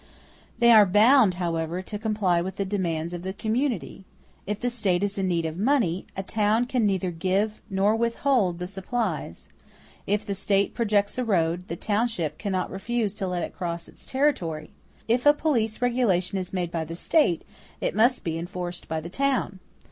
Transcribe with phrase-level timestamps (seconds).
[0.57, 4.03] They are bound, however, to comply with the demands of the community.
[4.47, 8.57] If the State is in need of money, a town can neither give nor withhold
[8.57, 9.47] the supplies.
[10.07, 14.03] If the State projects a road, the township cannot refuse to let it cross its
[14.07, 14.71] territory;
[15.07, 17.43] if a police regulation is made by the State,
[17.79, 19.59] it must be enforced by the town.